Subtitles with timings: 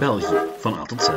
[0.00, 1.08] België van A tot Z.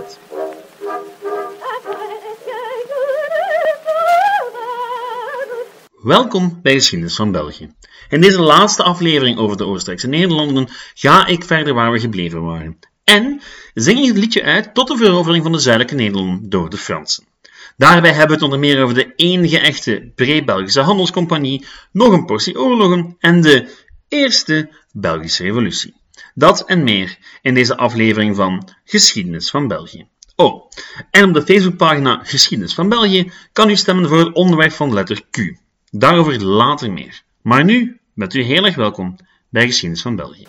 [6.01, 7.73] Welkom bij Geschiedenis van België.
[8.09, 12.79] In deze laatste aflevering over de Oostenrijkse Nederlanden ga ik verder waar we gebleven waren.
[13.03, 13.41] En
[13.73, 17.25] zing ik het liedje uit tot de verovering van de zuidelijke Nederlanden door de Fransen.
[17.77, 22.59] Daarbij hebben we het onder meer over de enige echte pre-Belgische handelscompagnie, nog een portie
[22.59, 23.75] oorlogen en de
[24.07, 26.01] Eerste Belgische Revolutie.
[26.33, 30.07] Dat en meer in deze aflevering van Geschiedenis van België.
[30.35, 30.69] Oh,
[31.11, 35.21] en op de Facebookpagina Geschiedenis van België kan u stemmen voor het onderwerp van letter
[35.31, 35.37] Q.
[35.91, 37.21] Daarover later meer.
[37.41, 39.15] Maar nu bent u heel erg welkom
[39.49, 40.45] bij Geschiedenis van België.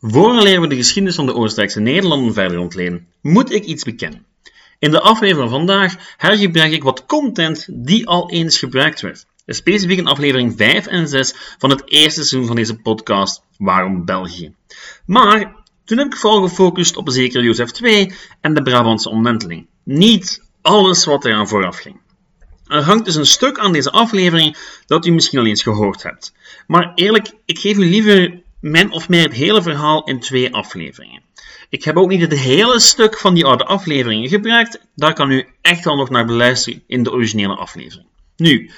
[0.00, 4.26] Vooraleer we de geschiedenis van de Oostenrijkse Nederlanden verder ontleden, moet ik iets bekennen.
[4.78, 9.26] In de aflevering van vandaag hergebruik ik wat content die al eens gebruikt werd.
[9.46, 14.54] Specifiek in aflevering 5 en 6 van het eerste seizoen van deze podcast Waarom België.
[15.06, 15.54] Maar
[15.84, 19.66] toen heb ik vooral gefocust op zeker Jozef II en de Brabantse omwenteling.
[19.84, 22.00] Niet alles wat eraan vooraf ging.
[22.66, 26.34] Er hangt dus een stuk aan deze aflevering dat u misschien al eens gehoord hebt.
[26.66, 31.22] Maar eerlijk, ik geef u liever min of meer het hele verhaal in twee afleveringen.
[31.68, 34.80] Ik heb ook niet het hele stuk van die oude afleveringen gebruikt.
[34.94, 38.06] Daar kan u echt wel nog naar beluisteren in de originele aflevering.
[38.36, 38.70] Nu,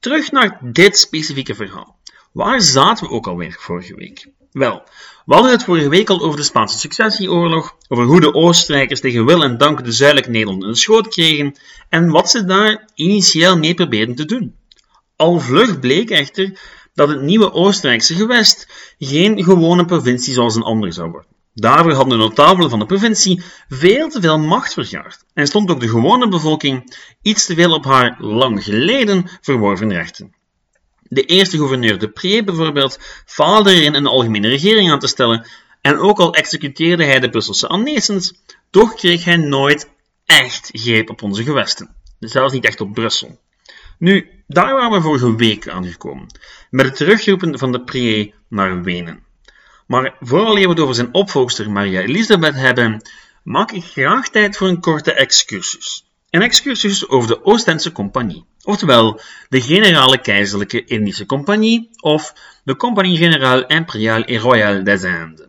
[0.00, 1.96] terug naar dit specifieke verhaal.
[2.32, 4.28] Waar zaten we ook alweer vorige week?
[4.52, 4.82] Wel,
[5.26, 9.26] we hadden het vorige week al over de Spaanse successieoorlog, over hoe de Oostenrijkers tegen
[9.26, 11.54] wil en dank de zuidelijke Nederlanden in de schoot kregen
[11.88, 14.54] en wat ze daar initieel mee probeerden te doen.
[15.16, 16.60] Al vlug bleek echter
[16.94, 18.66] dat het nieuwe Oostenrijkse gewest
[18.98, 21.30] geen gewone provincie zoals een ander zou worden.
[21.60, 25.80] Daarvoor hadden de notabelen van de provincie veel te veel macht vergaard en stond ook
[25.80, 30.34] de gewone bevolking iets te veel op haar lang geleden verworven rechten.
[31.02, 35.46] De eerste gouverneur de Pre bijvoorbeeld faalde erin een algemene regering aan te stellen
[35.80, 38.34] en ook al executeerde hij de Brusselse aannesens,
[38.70, 39.90] toch kreeg hij nooit
[40.24, 41.94] echt greep op onze gewesten.
[42.18, 43.40] Zelfs niet echt op Brussel.
[43.98, 46.26] Nu, daar waren we vorige week aangekomen,
[46.70, 49.26] met het terugroepen van de Pre naar Wenen.
[49.88, 53.02] Maar vooral het over zijn opvolgster Maria Elisabeth hebben,
[53.42, 56.04] maak ik graag tijd voor een korte excursus.
[56.30, 62.32] Een excursus over de Oostendse Compagnie, oftewel de Generale Keizerlijke Indische Compagnie of
[62.64, 65.46] de Compagnie Générale Impériale et Royale des Indes.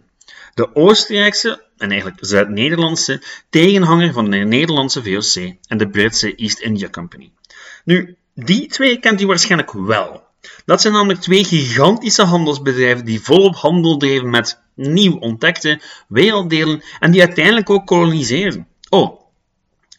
[0.53, 6.89] De Oostenrijkse en eigenlijk Zuid-Nederlandse tegenhanger van de Nederlandse VOC en de Britse East India
[6.89, 7.31] Company.
[7.83, 10.27] Nu, die twee kent u waarschijnlijk wel.
[10.65, 17.11] Dat zijn namelijk twee gigantische handelsbedrijven die volop handel dreven met nieuw ontdekte werelddelen en
[17.11, 18.67] die uiteindelijk ook koloniseerden.
[18.89, 19.21] Oh,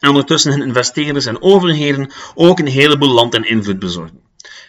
[0.01, 4.21] en ondertussen hun investeerders en overheden ook een heleboel land en invloed bezorgden.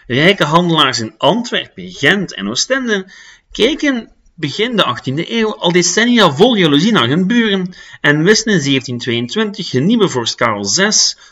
[0.07, 3.11] Rijke handelaars in Antwerpen, Gent en Oostende
[3.51, 8.59] keken begin de 18e eeuw al decennia vol jaloezie naar hun buren en wisten in
[8.59, 10.89] 1722 de nieuwe vorst Karel VI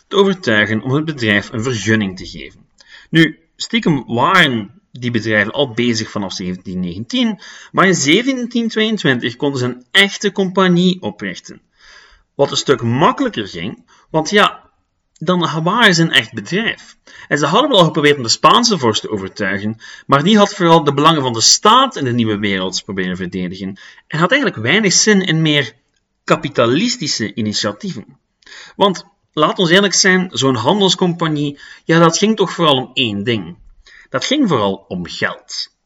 [0.08, 2.68] te overtuigen om het bedrijf een vergunning te geven.
[3.10, 7.28] Nu, stiekem waren die bedrijven al bezig vanaf 1719,
[7.72, 11.62] maar in 1722 konden ze een echte compagnie oprichten.
[12.36, 14.70] Wat een stuk makkelijker ging, want ja,
[15.14, 16.98] dan waren ze een echt bedrijf.
[17.28, 20.84] En ze hadden wel geprobeerd om de Spaanse vorst te overtuigen, maar die had vooral
[20.84, 24.94] de belangen van de staat in de nieuwe wereld proberen verdedigen en had eigenlijk weinig
[24.94, 25.74] zin in meer
[26.24, 28.18] kapitalistische initiatieven.
[28.76, 29.06] Want,
[29.40, 33.58] laat ons eerlijk zijn, zo'n handelscompagnie, ja, dat ging toch vooral om één ding.
[34.10, 35.78] Dat ging vooral om geld.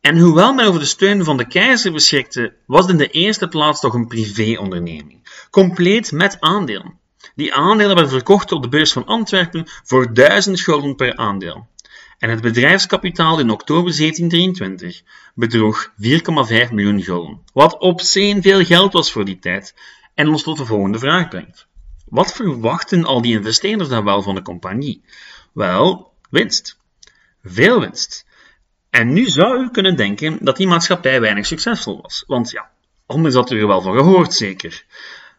[0.00, 3.48] En hoewel men over de steun van de keizer beschikte, was het in de eerste
[3.48, 6.98] plaats toch een privéonderneming, compleet met aandelen.
[7.34, 11.66] Die aandelen werden verkocht op de beurs van Antwerpen voor 1000 gulden per aandeel.
[12.18, 15.02] En het bedrijfskapitaal in oktober 1723
[15.34, 19.74] bedroeg 4,5 miljoen gulden, wat op zee veel geld was voor die tijd
[20.14, 21.66] en ons tot de volgende vraag brengt.
[22.08, 25.02] Wat verwachten al die investeerders dan wel van de compagnie?
[25.52, 26.78] Wel, winst.
[27.42, 28.26] Veel winst.
[28.90, 32.70] En nu zou u kunnen denken dat die maatschappij weinig succesvol was, want ja,
[33.06, 34.84] anders had u er wel van gehoord, zeker.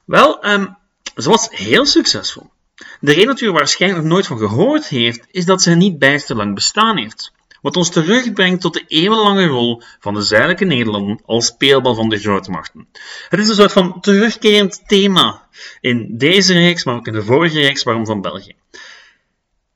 [0.05, 0.77] Wel, um,
[1.15, 2.51] ze was heel succesvol.
[2.99, 6.35] De reden dat u er waarschijnlijk nooit van gehoord heeft, is dat ze niet bijster
[6.35, 7.31] lang bestaan heeft.
[7.61, 12.19] Wat ons terugbrengt tot de eeuwenlange rol van de zuidelijke Nederlanden als speelbal van de
[12.19, 12.87] grootmachten.
[13.29, 15.47] Het is een soort van terugkerend thema
[15.81, 18.55] in deze reeks, maar ook in de vorige reeks, waarom van België.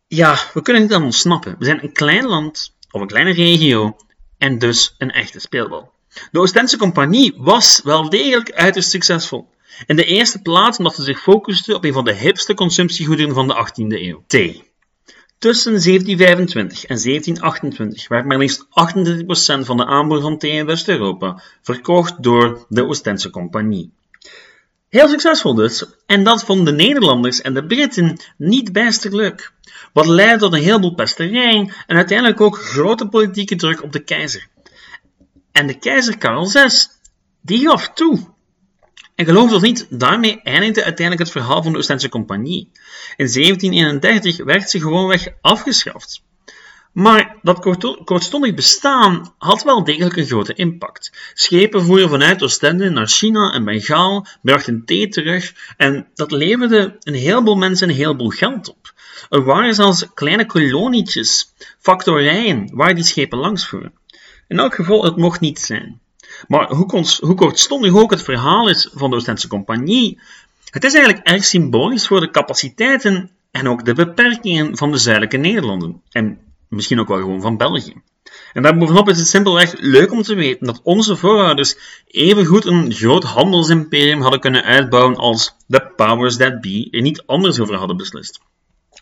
[0.08, 1.56] Ja, we kunnen niet aan ontsnappen.
[1.60, 3.96] We zijn een klein land, of een kleine regio,
[4.38, 5.92] en dus een echte speelbal.
[6.32, 9.50] De Oostense Compagnie was wel degelijk uiterst succesvol.
[9.86, 13.48] In de eerste plaats omdat ze zich focusten op een van de hipste consumptiegoederen van
[13.48, 14.71] de 18e eeuw: thee.
[15.42, 18.68] Tussen 1725 en 1728 werd maar liefst 38%
[19.66, 23.92] van de aanbod van thee in West-Europa verkocht door de Oostendse Compagnie.
[24.90, 29.54] Heel succesvol dus, en dat vonden de Nederlanders en de Britten niet bijster leuk,
[29.94, 34.48] wat leidde tot een heleboel pesterijen en uiteindelijk ook grote politieke druk op de keizer.
[35.52, 36.70] En de keizer Karel VI,
[37.42, 38.20] die gaf toe.
[39.22, 42.70] En geloof het of niet, daarmee eindigde uiteindelijk het verhaal van de Oostendse Compagnie.
[43.16, 46.24] In 1731 werd ze gewoonweg afgeschaft.
[46.92, 47.60] Maar dat
[48.04, 51.32] kortstondig bestaan had wel degelijk een grote impact.
[51.34, 57.14] Schepen voeren vanuit Oostende naar China en Bengaal, brachten thee terug en dat leverde een
[57.14, 58.94] heleboel mensen een heleboel geld op.
[59.30, 63.94] Er waren zelfs kleine kolonietjes, factorijen, waar die schepen langs voeren.
[64.48, 66.01] In elk geval, het mocht niet zijn.
[66.48, 70.20] Maar hoe, hoe kortstondig ook het verhaal is van de Oostendse Compagnie,
[70.70, 75.38] het is eigenlijk erg symbolisch voor de capaciteiten en ook de beperkingen van de zuidelijke
[75.38, 76.02] Nederlanden.
[76.12, 77.94] En misschien ook wel gewoon van België.
[78.54, 81.76] En daarbovenop is het simpelweg leuk om te weten dat onze voorouders
[82.08, 87.60] evengoed een groot handelsimperium hadden kunnen uitbouwen als de powers that be er niet anders
[87.60, 88.40] over hadden beslist.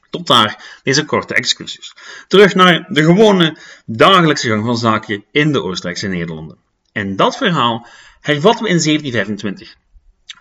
[0.10, 1.94] Tot daar deze korte excursus.
[2.28, 6.58] Terug naar de gewone dagelijkse gang van zaken in de Oostenrijkse Nederlanden.
[6.92, 7.88] En dat verhaal
[8.22, 9.76] hervatten we in 1725,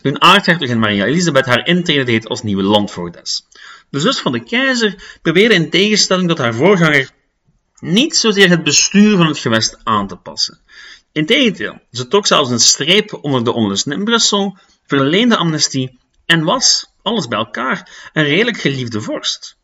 [0.02, 3.46] toen aartshertogin Maria Elisabeth haar intrede deed als nieuwe landvoogdes.
[3.90, 7.10] De zus van de keizer probeerde in tegenstelling tot haar voorganger
[7.80, 10.60] niet zozeer het bestuur van het gewest aan te passen.
[11.12, 16.86] Integendeel, ze trok zelfs een streep onder de onlusten in Brussel, verleende amnestie en was,
[17.02, 19.57] alles bij elkaar, een redelijk geliefde vorst.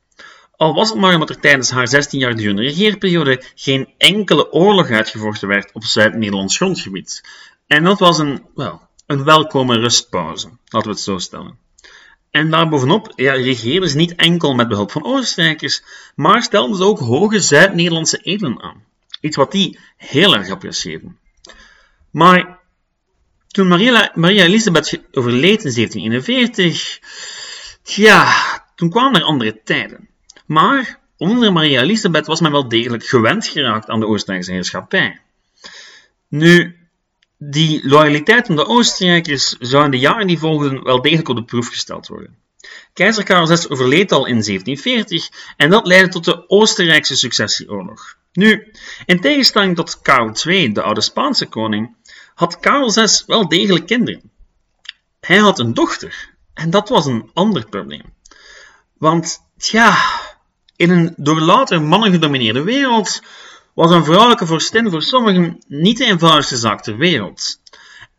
[0.56, 4.90] Al was het maar omdat er tijdens haar 16 jaar durende regeerperiode geen enkele oorlog
[4.90, 7.22] uitgevochten werd op Zuid-Nederlands grondgebied.
[7.66, 11.58] En dat was een, wel, een welkome rustpauze, laten we het zo stellen.
[12.30, 15.82] En daarbovenop ja, regeerden ze niet enkel met behulp van Oostenrijkers,
[16.14, 18.84] maar stelden ze ook hoge Zuid-Nederlandse edelen aan.
[19.20, 21.18] Iets wat die heel erg apprecieerden.
[22.10, 22.58] Maar
[23.48, 27.00] toen Maria, Maria Elisabeth overleed in 1741,
[27.82, 28.34] ja,
[28.74, 30.08] toen kwamen er andere tijden.
[30.44, 35.20] Maar onder Maria Elisabeth was men wel degelijk gewend geraakt aan de Oostenrijkse heerschappij.
[36.28, 36.76] Nu,
[37.38, 41.44] die loyaliteit van de Oostenrijkers zou in de jaren die volgden wel degelijk op de
[41.44, 42.36] proef gesteld worden.
[42.92, 48.16] Keizer Karel VI overleed al in 1740 en dat leidde tot de Oostenrijkse successieoorlog.
[48.32, 48.72] Nu,
[49.06, 51.96] in tegenstelling tot Karel II, de oude Spaanse koning,
[52.34, 54.30] had Karel VI wel degelijk kinderen.
[55.20, 58.12] Hij had een dochter en dat was een ander probleem.
[58.98, 59.96] Want, tja,
[60.76, 63.22] in een door later mannen gedomineerde wereld
[63.74, 67.60] was een vrouwelijke vorstin voor sommigen niet de eenvoudigste zaak ter wereld.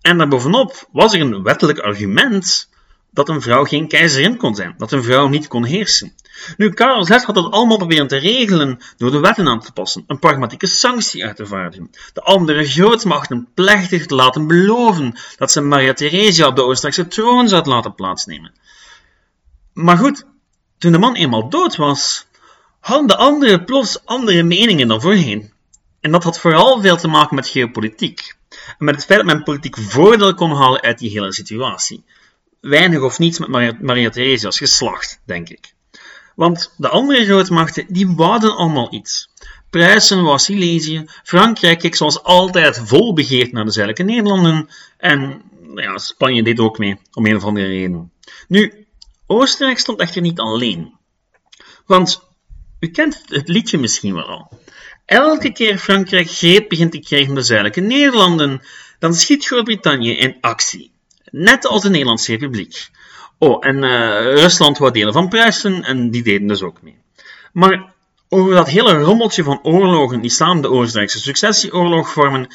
[0.02, 2.70] En daarbovenop was er een wettelijk argument
[3.12, 6.14] dat een vrouw geen keizerin kon zijn, dat een vrouw niet kon heersen.
[6.58, 10.04] Nu, Karel VI had dat allemaal proberen te regelen door de wetten aan te passen,
[10.08, 15.62] een pragmatieke sanctie uit te vaardigen, de andere grootmachten plechtig te laten beloven dat ze
[15.62, 18.54] Maria Theresia op de Oostenrijkse troon zou laten plaatsnemen.
[19.74, 20.26] Maar goed,
[20.78, 22.26] toen de man eenmaal dood was,
[22.86, 25.54] hadden de anderen plots andere meningen dan voorheen.
[26.02, 28.36] En dat had vooral veel te maken met geopolitiek.
[28.50, 32.04] En met het feit dat men politiek voordeel kon halen uit die hele situatie.
[32.62, 35.74] Weinig of niets met Maria, Maria Theresia's geslacht, denk ik.
[36.36, 39.30] Want de andere grootmachten, die wouden allemaal iets.
[39.70, 45.42] Pruisen was Silesië, Frankrijk keek zoals altijd vol begeerd naar de zuidelijke Nederlanden, en
[45.76, 48.12] ja, Spanje deed ook mee, om een of andere reden.
[48.48, 48.86] Nu,
[49.28, 50.94] Oostenrijk stond echter niet alleen.
[51.86, 52.25] Want
[52.86, 54.60] u kent het liedje misschien wel al.
[55.06, 58.62] Elke keer Frankrijk greep begint te krijgen de zuidelijke Nederlanden,
[59.00, 60.92] dan schiet Groot-Brittannië in actie.
[61.32, 62.90] Net als de Nederlandse Republiek.
[63.38, 63.90] Oh, en uh,
[64.20, 66.98] Rusland wou delen van Pruisen en die deden dus ook mee.
[67.54, 67.94] Maar
[68.30, 72.48] over dat hele rommeltje van oorlogen die samen de Oostenrijkse successieoorlog vormen,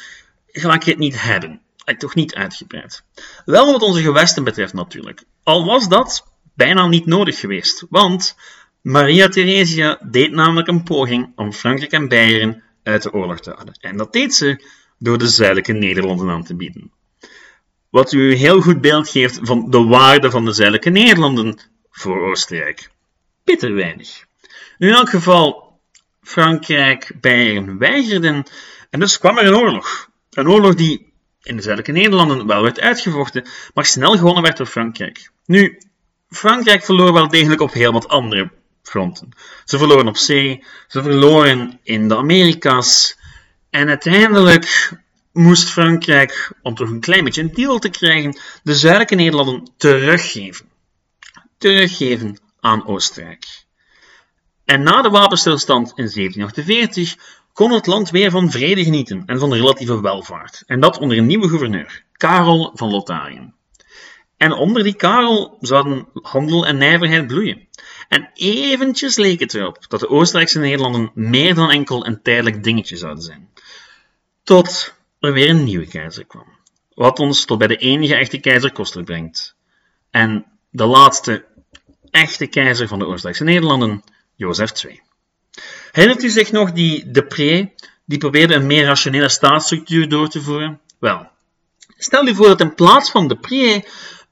[0.47, 1.61] ga ik het niet hebben.
[1.97, 3.03] Toch niet uitgebreid.
[3.45, 5.23] Wel wat onze gewesten betreft natuurlijk.
[5.43, 8.35] Al was dat bijna niet nodig geweest, want
[8.81, 13.73] Maria Theresia deed namelijk een poging om Frankrijk en Beieren uit de oorlog te houden.
[13.79, 14.65] En dat deed ze
[14.97, 16.91] door de zuidelijke Nederlanden aan te bieden.
[17.89, 21.59] Wat u een heel goed beeld geeft van de waarde van de zuidelijke Nederlanden
[21.91, 22.89] voor Oostenrijk.
[23.43, 24.25] Bitter weinig.
[24.77, 25.79] In elk geval,
[26.21, 28.43] Frankrijk, Beieren weigerden
[28.89, 30.09] en dus kwam er een oorlog.
[30.29, 34.65] Een oorlog die in de zuidelijke Nederlanden wel werd uitgevochten, maar snel gewonnen werd door
[34.65, 35.31] Frankrijk.
[35.45, 35.77] Nu,
[36.29, 38.51] Frankrijk verloor wel degelijk op heel wat andere
[38.83, 39.29] fronten.
[39.65, 43.17] Ze verloren op zee, ze verloren in de Amerika's
[43.69, 44.91] en uiteindelijk
[45.31, 50.65] moest Frankrijk, om toch een klein beetje een deal te krijgen, de zuidelijke Nederlanden teruggeven.
[51.57, 53.65] Teruggeven aan Oostenrijk.
[54.65, 57.15] En na de wapenstilstand in 1748
[57.53, 60.63] kon het land weer van vrede genieten en van relatieve welvaart.
[60.65, 63.55] En dat onder een nieuwe gouverneur, Karel van Lotharingen.
[64.37, 67.67] En onder die Karel zouden handel en nijverheid bloeien.
[68.11, 72.97] En eventjes leek het erop dat de Oostenrijkse Nederlanden meer dan enkel een tijdelijk dingetje
[72.97, 73.49] zouden zijn.
[74.43, 76.45] Tot er weer een nieuwe keizer kwam.
[76.93, 79.55] Wat ons tot bij de enige echte keizer Koster brengt.
[80.09, 81.45] En de laatste
[82.09, 84.03] echte keizer van de Oostenrijkse Nederlanden,
[84.35, 85.01] Jozef II.
[85.91, 87.71] Herinnert u zich nog die De Pre,
[88.05, 90.79] die probeerde een meer rationele staatsstructuur door te voeren?
[90.99, 91.27] Wel,
[91.97, 93.87] stel u voor dat in plaats van De Pre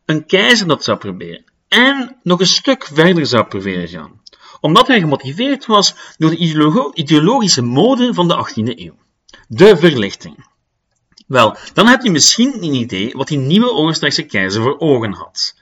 [0.05, 4.21] een keizer dat zou proberen en nog een stuk verder zou proberen gaan,
[4.61, 8.97] omdat hij gemotiveerd was door de ideologische mode van de 18e eeuw.
[9.47, 10.47] De verlichting.
[11.27, 15.55] Wel, dan hebt u misschien een idee wat die nieuwe Oostenrijkse keizer voor ogen had.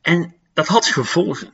[0.00, 1.52] En dat had gevolgen.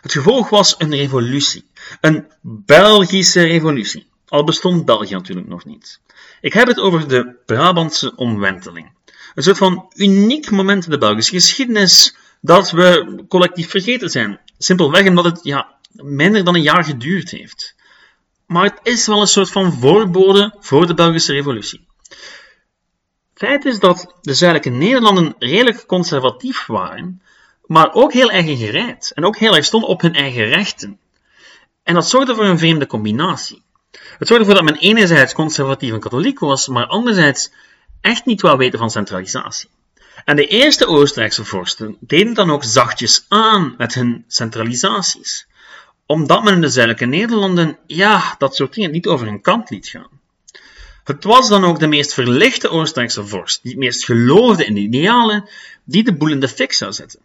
[0.00, 1.70] Het gevolg was een revolutie.
[2.00, 4.08] Een Belgische revolutie.
[4.28, 6.00] Al bestond België natuurlijk nog niet.
[6.40, 8.92] Ik heb het over de Brabantse omwenteling.
[9.40, 14.40] Een soort van uniek moment in de Belgische geschiedenis dat we collectief vergeten zijn.
[14.58, 17.74] Simpelweg omdat het ja, minder dan een jaar geduurd heeft.
[18.46, 21.86] Maar het is wel een soort van voorbode voor de Belgische revolutie.
[23.34, 27.22] Feit is dat de zuidelijke Nederlanden redelijk conservatief waren,
[27.66, 30.98] maar ook heel eigen gereid en ook heel erg stonden op hun eigen rechten.
[31.82, 33.62] En dat zorgde voor een vreemde combinatie.
[33.90, 37.50] Het zorgde ervoor dat men enerzijds conservatief en katholiek was, maar anderzijds
[38.00, 39.68] echt niet wou weten van centralisatie.
[40.24, 45.46] En de eerste Oostenrijkse vorsten deden dan ook zachtjes aan met hun centralisaties,
[46.06, 49.88] omdat men in de zuidelijke Nederlanden, ja, dat soort dingen niet over hun kant liet
[49.88, 50.18] gaan.
[51.04, 54.80] Het was dan ook de meest verlichte Oostenrijkse vorst, die het meest geloofde in de
[54.80, 55.48] idealen,
[55.84, 57.20] die de boel in de fik zou zetten.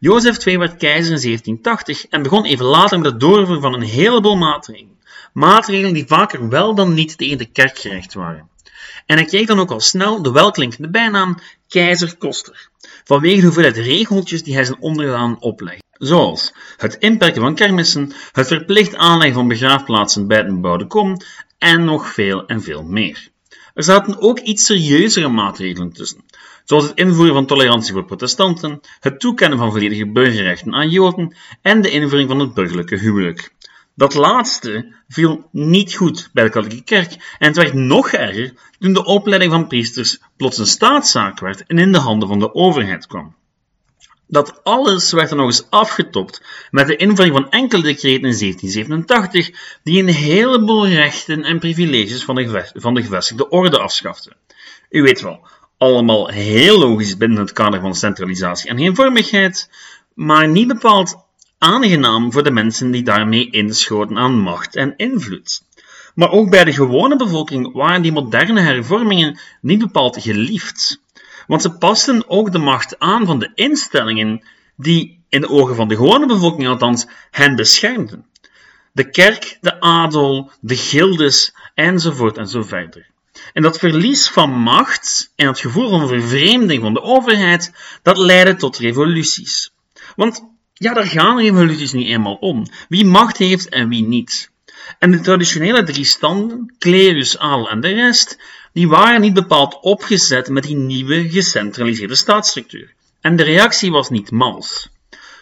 [0.00, 3.82] Jozef II werd keizer in 1780 en begon even later met het doorvoeren van een
[3.82, 4.98] heleboel maatregelen.
[5.32, 8.48] Maatregelen die vaker wel dan niet tegen de kerk gericht waren.
[9.06, 11.38] En hij kreeg dan ook al snel de welklinkende bijnaam
[11.68, 12.68] Keizer Koster,
[13.04, 15.82] vanwege de hoeveelheid regeltjes die hij zijn onderaan oplegde.
[15.92, 21.16] Zoals het inperken van kermissen, het verplicht aanleggen van begraafplaatsen bij het bebouwde kom
[21.58, 23.28] en nog veel en veel meer.
[23.74, 26.24] Er zaten ook iets serieuzere maatregelen tussen,
[26.64, 31.82] zoals het invoeren van tolerantie voor protestanten, het toekennen van volledige burgerrechten aan Joden en
[31.82, 33.54] de invoering van het burgerlijke huwelijk.
[33.96, 38.92] Dat laatste viel niet goed bij de katholieke kerk en het werd nog erger toen
[38.92, 43.06] de opleiding van priesters plots een staatszaak werd en in de handen van de overheid
[43.06, 43.34] kwam.
[44.26, 49.78] Dat alles werd dan nog eens afgetopt met de invoering van enkele decreten in 1787
[49.82, 54.36] die een heleboel rechten en privileges van de, van de gevestigde orde afschaften.
[54.90, 55.46] U weet wel,
[55.78, 59.70] allemaal heel logisch binnen het kader van centralisatie en eenvormigheid,
[60.14, 61.25] maar niet bepaald
[61.58, 65.62] aangenaam voor de mensen die daarmee inschoten aan macht en invloed.
[66.14, 71.00] Maar ook bij de gewone bevolking waren die moderne hervormingen niet bepaald geliefd,
[71.46, 74.42] want ze pasten ook de macht aan van de instellingen
[74.76, 78.26] die, in de ogen van de gewone bevolking althans, hen beschermden.
[78.92, 83.06] De kerk, de adel, de gildes, enzovoort en zo verder.
[83.52, 87.72] En dat verlies van macht en het gevoel van vervreemding van de overheid,
[88.02, 89.72] dat leidde tot revoluties.
[90.16, 90.44] Want
[90.78, 92.66] ja, daar gaan revoluties niet eenmaal om.
[92.88, 94.50] Wie macht heeft en wie niet.
[94.98, 98.38] En de traditionele drie standen, klerus, adel en de rest,
[98.72, 102.94] die waren niet bepaald opgezet met die nieuwe gecentraliseerde staatsstructuur.
[103.20, 104.88] En de reactie was niet mals.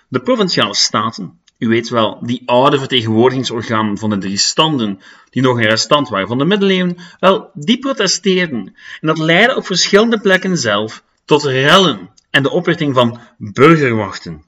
[0.09, 5.01] De provinciale staten, u weet wel, die oude vertegenwoordigingsorganen van de drie standen,
[5.31, 8.75] die nog een restant waren van de middeleeuwen, wel, die protesteerden.
[9.01, 14.45] En dat leidde op verschillende plekken zelf tot rellen en de oprichting van burgerwachten.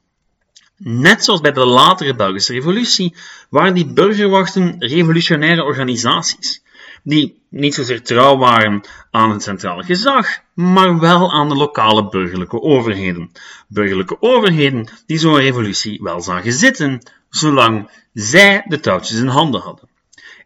[0.79, 3.15] Net zoals bij de latere Belgische revolutie
[3.51, 6.63] waren die burgerwachten revolutionaire organisaties,
[7.03, 8.81] die niet zozeer trouw waren
[9.11, 13.31] aan het centrale gezag, maar wel aan de lokale burgerlijke overheden.
[13.69, 19.89] Burgerlijke overheden die zo'n revolutie wel zagen zitten, zolang zij de touwtjes in handen hadden.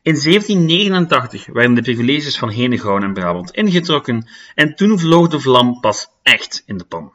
[0.02, 5.80] In 1789 werden de privileges van Henegouwen en Brabant ingetrokken en toen vloog de vlam
[5.80, 7.12] pas echt in de pan.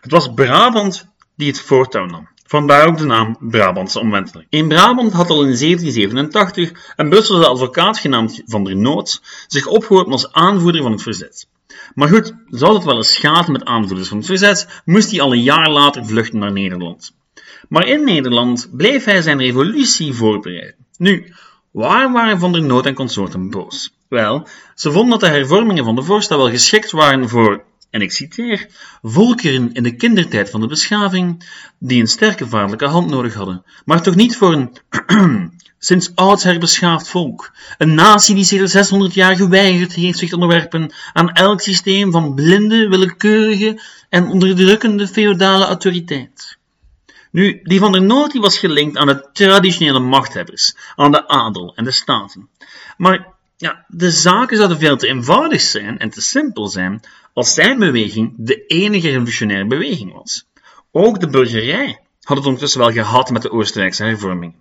[0.00, 2.32] Het was Brabant die het voortouw nam.
[2.46, 4.46] Vandaar ook de naam Brabantse omwenteling.
[4.50, 10.12] In Brabant had al in 1787 een Brusselse advocaat genaamd Van der Noot zich opgeworpen
[10.12, 11.46] als aanvoerder van het verzet.
[11.94, 15.32] Maar goed, zou het wel eens schaden met aanvoerders van het verzet, moest hij al
[15.32, 17.14] een jaar later vluchten naar Nederland.
[17.68, 20.74] Maar in Nederland bleef hij zijn revolutie voorbereiden.
[20.96, 21.34] Nu,
[21.70, 23.94] waar waren Van der Noot en consorten boos?
[24.08, 28.12] Wel, ze vonden dat de hervormingen van de voorstel wel geschikt waren voor en ik
[28.12, 28.66] citeer,
[29.02, 31.44] volkeren in de kindertijd van de beschaving,
[31.78, 34.72] die een sterke vaderlijke hand nodig hadden, maar toch niet voor een
[35.78, 37.52] sinds oudsher beschaafd volk.
[37.78, 42.34] Een natie die zich 600 jaar geweigerd heeft zich te onderwerpen aan elk systeem van
[42.34, 46.58] blinde, willekeurige en onderdrukkende feodale autoriteit.
[47.30, 51.74] Nu, die van der Noot die was gelinkt aan de traditionele machthebbers, aan de adel
[51.74, 52.48] en de staten.
[52.96, 57.00] Maar ja, de zaken zouden veel te eenvoudig zijn en te simpel zijn
[57.32, 60.46] als zijn beweging de enige revolutionaire beweging was.
[60.90, 64.54] Ook de burgerij had het ondertussen wel gehad met de Oostenrijkse hervorming.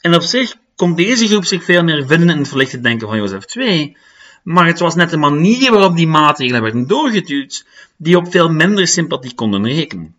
[0.00, 3.16] En op zich kon deze groep zich veel meer vinden in het verlichte denken van
[3.16, 3.96] Jozef II,
[4.42, 7.66] maar het was net de manier waarop die maatregelen werden doorgeduwd
[7.96, 10.14] die op veel minder sympathie konden rekenen.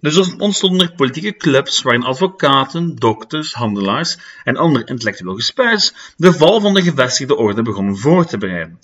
[0.00, 6.60] Dus ontstonden er politieke clubs waarin advocaten, dokters, handelaars en andere intellectueel gespuis de val
[6.60, 8.80] van de gevestigde orde begonnen voor te bereiden.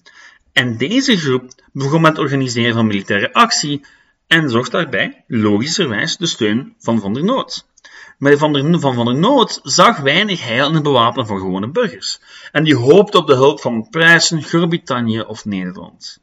[0.53, 3.85] En deze groep begon met het organiseren van militaire actie
[4.27, 7.67] en zocht daarbij, logischerwijs, de steun van Van der Noot.
[8.19, 11.69] Maar Van der, van, van der Noot zag weinig heil in het bewapenen van gewone
[11.69, 12.21] burgers.
[12.53, 16.21] En die hoopte op de hulp van Pruisen, Groot-Brittannië of Nederland.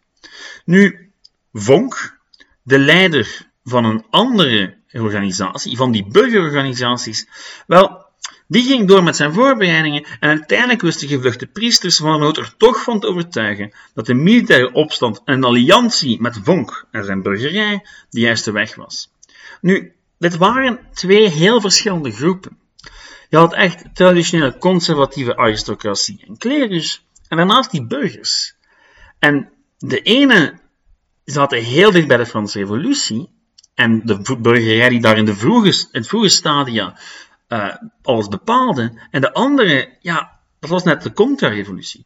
[0.66, 1.12] Nu,
[1.54, 2.18] Vonk,
[2.64, 7.28] de leider van een andere organisatie, van die burgerorganisaties,
[7.68, 8.06] wel,
[8.48, 12.84] die ging door met zijn voorbereidingen en uiteindelijk wisten gevluchte priesters van Nood er toch
[12.84, 17.86] van te overtuigen dat de militaire opstand en een alliantie met Vonk en zijn burgerij
[18.10, 19.12] de juiste weg was.
[19.62, 22.58] Nu, dit waren twee heel verschillende groepen.
[23.30, 28.56] Je had echt traditionele conservatieve aristocratie en klerus, en daarnaast die burgers.
[29.20, 30.60] En de ene
[31.26, 33.30] zaten heel dicht bij de Franse Revolutie,
[33.74, 37.00] en de burgerij die daar in, de vroege, het vroege stadia
[37.48, 42.06] uh, alles bepaalde, en de andere, ja, dat was net de contra-revolutie.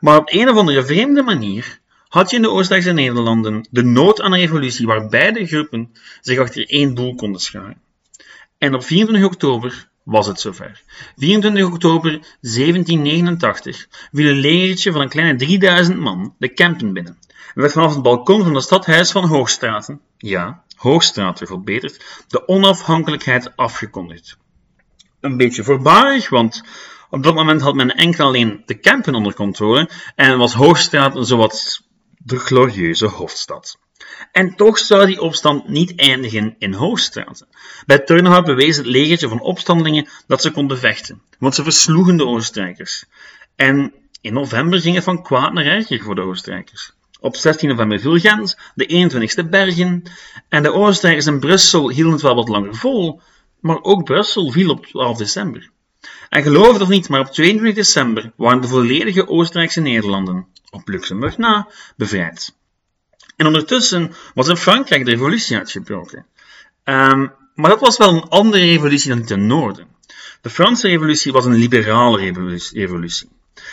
[0.00, 4.20] Maar op een of andere vreemde manier had je in de Oostenrijkse Nederlanden de nood
[4.20, 7.82] aan een revolutie waar beide groepen zich achter één doel konden scharen.
[8.58, 10.82] En op 24 oktober was het zover.
[11.16, 12.10] 24 oktober
[12.40, 17.18] 1789 viel een legertje van een kleine 3000 man de Kempen binnen
[17.54, 23.56] en werd vanaf het balkon van het stadhuis van Hoogstraten, ja, Hoogstraten verbeterd, de onafhankelijkheid
[23.56, 24.36] afgekondigd.
[25.20, 26.62] Een beetje voorbarig, want
[27.10, 31.82] op dat moment had men enkel alleen de Kempen onder controle en was Hoogstraten zowat
[32.18, 33.78] de glorieuze hoofdstad.
[34.32, 37.48] En toch zou die opstand niet eindigen in Hoogstraten.
[37.86, 42.26] Bij Turnhout bewees het legertje van opstandelingen dat ze konden vechten, want ze versloegen de
[42.26, 43.04] Oostenrijkers.
[43.56, 46.92] En in november ging het van kwaad naar erger voor de Oostenrijkers.
[47.24, 50.02] Op 16 november viel Gent, de 21ste Bergen,
[50.48, 53.20] en de Oostenrijkers in Brussel hielden het wel wat langer vol,
[53.60, 55.70] maar ook Brussel viel op 12 december.
[56.28, 60.88] En geloof het of niet, maar op 22 december waren de volledige Oostenrijkse Nederlanden, op
[60.88, 62.56] Luxemburg na, bevrijd.
[63.36, 66.26] En ondertussen was in Frankrijk de revolutie uitgebroken.
[66.84, 69.86] Um, maar dat was wel een andere revolutie dan ten noorden.
[70.40, 72.18] De Franse revolutie was een liberale
[72.72, 73.28] revolutie.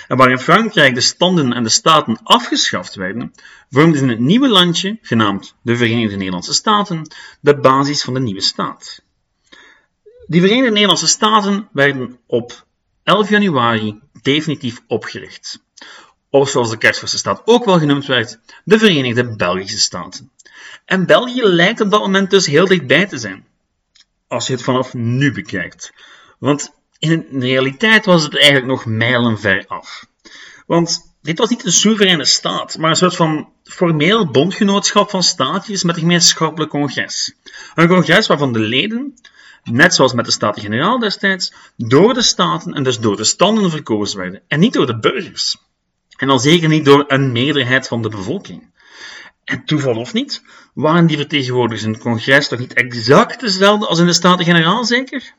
[0.07, 3.33] En waar in Frankrijk de standen en de staten afgeschaft werden,
[3.69, 7.07] vormden het nieuwe landje, genaamd de Verenigde Nederlandse Staten,
[7.39, 9.01] de basis van de nieuwe staat.
[10.27, 12.65] Die Verenigde Nederlandse Staten werden op
[13.03, 15.63] 11 januari definitief opgericht.
[16.29, 20.31] Of zoals de Kersverse staat ook wel genoemd werd, de Verenigde Belgische Staten.
[20.85, 23.45] En België lijkt op dat moment dus heel dichtbij te zijn,
[24.27, 25.93] als je het vanaf nu bekijkt.
[26.39, 30.05] Want in de realiteit was het eigenlijk nog mijlenver af.
[30.65, 35.83] Want dit was niet een soevereine staat, maar een soort van formeel bondgenootschap van staatjes
[35.83, 37.33] met een gemeenschappelijk congres.
[37.75, 39.13] Een congres waarvan de leden,
[39.63, 44.19] net zoals met de Staten-Generaal destijds, door de staten en dus door de standen verkozen
[44.19, 45.57] werden, en niet door de burgers.
[46.17, 48.69] En al zeker niet door een meerderheid van de bevolking.
[49.43, 53.99] En toeval of niet, waren die vertegenwoordigers in het congres toch niet exact dezelfde als
[53.99, 55.33] in de Staten-Generaal zeker?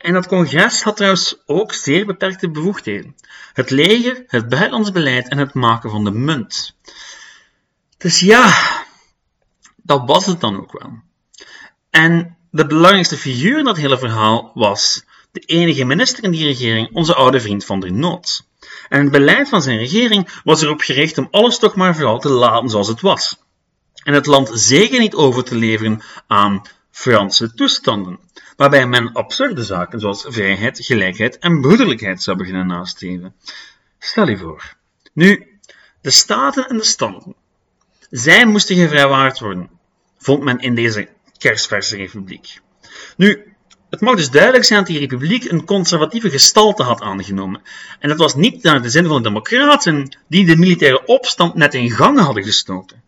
[0.00, 3.16] En dat congres had trouwens ook zeer beperkte bevoegdheden.
[3.52, 6.76] Het leger, het buitenlands beleid en het maken van de munt.
[7.98, 8.54] Dus ja,
[9.76, 10.92] dat was het dan ook wel.
[11.90, 16.88] En de belangrijkste figuur in dat hele verhaal was de enige minister in die regering,
[16.92, 18.46] onze oude vriend van der Noot.
[18.88, 22.28] En het beleid van zijn regering was erop gericht om alles toch maar vooral te
[22.28, 23.36] laten zoals het was.
[24.04, 28.18] En het land zeker niet over te leveren aan Franse toestanden,
[28.60, 33.34] waarbij men absurde zaken zoals vrijheid, gelijkheid en broederlijkheid zou beginnen nastreven.
[33.98, 34.74] Stel je voor.
[35.12, 35.58] Nu,
[36.00, 37.34] de staten en de standen.
[38.10, 39.70] Zij moesten gevrijwaard worden,
[40.18, 42.60] vond men in deze kerstverse republiek.
[43.16, 43.54] Nu,
[43.90, 47.62] het mag dus duidelijk zijn dat die republiek een conservatieve gestalte had aangenomen.
[47.98, 51.74] En dat was niet naar de zin van de democraten die de militaire opstand net
[51.74, 53.02] in gang hadden gestoken.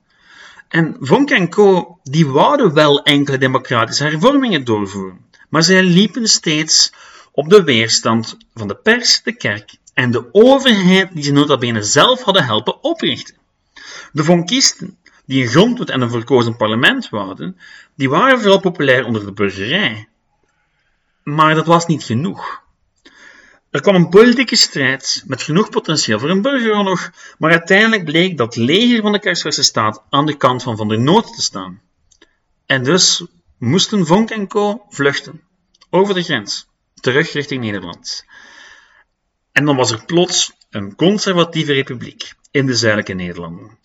[0.68, 1.98] En Vonk en Co.
[2.02, 6.92] die wouden wel enkele democratische hervormingen doorvoeren, maar zij liepen steeds
[7.32, 12.22] op de weerstand van de pers, de kerk en de overheid die ze nota zelf
[12.22, 13.34] hadden helpen oprichten.
[14.12, 17.58] De vonkisten, die een grondwet en een verkozen parlement wouden,
[17.94, 20.08] die waren vooral populair onder de burgerij.
[21.22, 22.62] Maar dat was niet genoeg.
[23.70, 28.56] Er kwam een politieke strijd met genoeg potentieel voor een burgeroorlog, maar uiteindelijk bleek dat
[28.56, 31.80] leger van de Kersverse staat aan de kant van Van der Noot te staan.
[32.66, 33.24] En dus
[33.62, 34.86] moesten Vonk en Co.
[34.88, 35.40] vluchten,
[35.90, 38.24] over de grens, terug richting Nederland.
[39.52, 43.78] En dan was er plots een conservatieve republiek in de zuidelijke Nederlanden.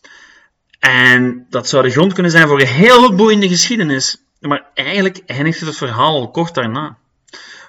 [0.80, 5.60] En dat zou de grond kunnen zijn voor een heel boeiende geschiedenis, maar eigenlijk eindigt
[5.60, 6.98] het verhaal al kort daarna.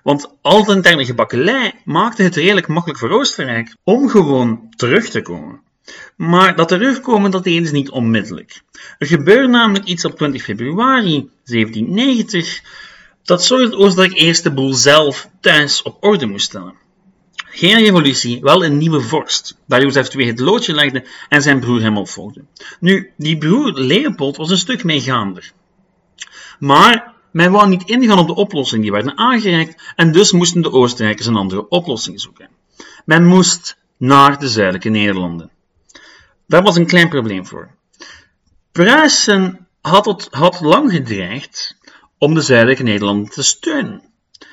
[0.02, 5.22] Want al de interne gebakkelei maakte het redelijk makkelijk voor Oostenrijk om gewoon terug te
[5.22, 5.60] komen.
[6.16, 8.62] Maar dat terugkomen dat deden ze niet onmiddellijk.
[8.98, 12.62] Er gebeurde namelijk iets op 20 februari 1790
[13.22, 16.74] dat zorgde dat Oostenrijk eerst de boel zelf thuis op orde moest stellen.
[17.50, 21.80] Geen revolutie, wel een nieuwe vorst, waar Jozef II het loodje legde en zijn broer
[21.80, 22.44] hem opvolgde.
[22.80, 25.52] Nu, die broer Leopold was een stuk meegaander.
[26.58, 30.72] Maar men wou niet ingaan op de oplossingen die werden aangereikt en dus moesten de
[30.72, 32.48] Oostenrijkers een andere oplossing zoeken.
[33.04, 35.50] Men moest naar de zuidelijke Nederlanden.
[36.48, 37.70] Daar was een klein probleem voor.
[38.72, 41.76] Pruisen had, het, had lang gedreigd
[42.18, 44.02] om de zuidelijke Nederlanden te steunen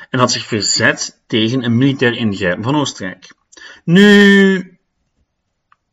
[0.09, 3.33] en had zich verzet tegen een militair ingrijpen van Oostenrijk.
[3.83, 4.77] Nu,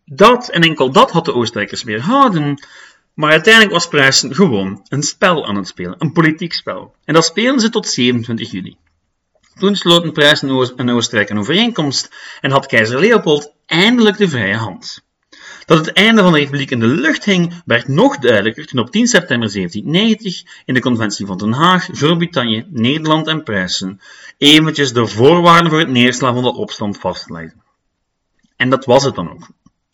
[0.04, 2.66] dat en enkel dat had de Oostenrijkers weerhouden,
[3.14, 6.94] maar uiteindelijk was Pruisen gewoon een spel aan het spelen, een politiek spel.
[7.04, 8.76] En dat spelen ze tot 27 juli.
[9.54, 15.02] Toen sloten Pruisen en Oostenrijk een overeenkomst en had keizer Leopold eindelijk de vrije hand.
[15.64, 18.90] Dat het einde van de republiek in de lucht hing, werd nog duidelijker toen op
[18.90, 24.00] 10 september 1790 in de conventie van Den Haag Groot-Brittannië, Nederland en Pruisen
[24.38, 27.62] eventjes de voorwaarden voor het neerslaan van de opstand vastlegden.
[28.56, 29.48] En dat was het dan ook.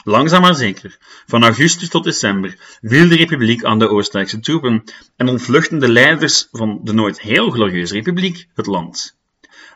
[0.04, 4.84] Langzaam maar zeker, van augustus tot december, viel de republiek aan de Oostenrijkse troepen
[5.16, 9.16] en ontvluchten de leiders van de nooit heel glorieuze republiek het land.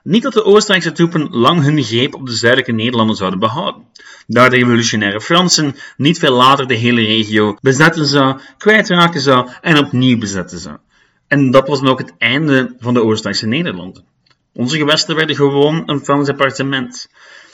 [0.02, 3.86] Niet dat de Oostenrijkse troepen lang hun greep op de zuidelijke Nederlanden zouden behouden,
[4.26, 9.78] daar de revolutionaire Fransen niet veel later de hele regio bezetten zou, kwijtraken zou en
[9.78, 10.76] opnieuw bezetten zou.
[11.28, 14.04] En dat was dan ook het einde van de Oostenrijkse Nederlanden.
[14.54, 17.08] Onze gewesten werden gewoon een Frans appartement.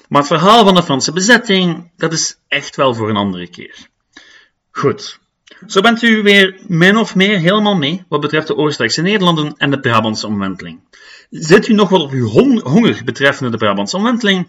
[0.08, 3.88] Maar het verhaal van de Franse bezetting, dat is echt wel voor een andere keer.
[4.70, 5.18] Goed.
[5.66, 9.70] Zo bent u weer min of meer helemaal mee wat betreft de Oostenrijkse Nederlanden en
[9.70, 10.80] de Brabantse omwenteling.
[11.30, 12.26] Zit u nog wat op uw
[12.62, 14.48] honger betreffende de Brabantse omwenteling?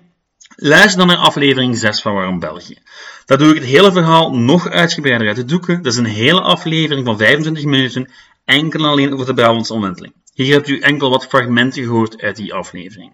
[0.62, 2.78] Luister dan naar aflevering 6 van Waarom België.
[3.26, 5.82] Daar doe ik het hele verhaal nog uitgebreider uit de doeken.
[5.82, 8.12] Dat is een hele aflevering van 25 minuten,
[8.46, 10.14] enkel en alleen over de Brabantse omwenteling.
[10.34, 13.12] Hier hebt u enkel wat fragmenten gehoord uit die aflevering.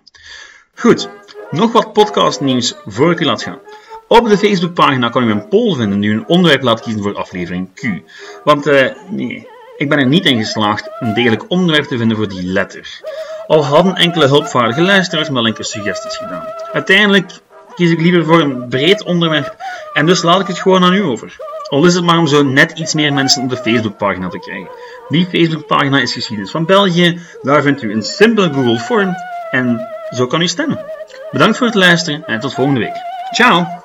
[0.75, 1.09] Goed,
[1.51, 3.59] nog wat podcastnieuws voor ik u laat gaan.
[4.07, 7.15] Op de Facebookpagina kan u een poll vinden die u een onderwerp laat kiezen voor
[7.15, 8.11] aflevering Q.
[8.43, 12.29] Want uh, nee, ik ben er niet in geslaagd een degelijk onderwerp te vinden voor
[12.29, 13.01] die letter.
[13.47, 16.45] Al hadden enkele hulpvaardige luisteraars wel enkele suggesties gedaan.
[16.73, 17.31] Uiteindelijk
[17.75, 19.55] kies ik liever voor een breed onderwerp
[19.93, 21.35] en dus laat ik het gewoon aan u over.
[21.69, 24.69] Al is het maar om zo net iets meer mensen op de Facebookpagina te krijgen.
[25.09, 27.19] Die Facebookpagina is Geschiedenis van België.
[27.41, 29.15] Daar vindt u een simpele Google Form
[29.51, 30.85] en zo kan u stemmen.
[31.31, 32.95] Bedankt voor het luisteren en tot volgende week.
[33.31, 33.83] Ciao!